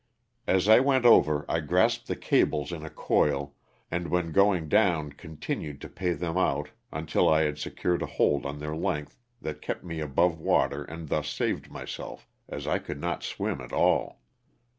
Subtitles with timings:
[0.47, 3.53] As I went over I grasped the cables in a coil
[3.91, 8.43] and when going down continued to pay them out until I had secured a hold
[8.43, 12.99] on their length that kept me above water and thus saved myself, as I could
[12.99, 14.23] not swim at all.